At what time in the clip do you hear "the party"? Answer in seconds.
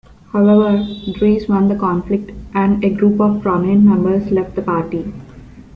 4.55-5.13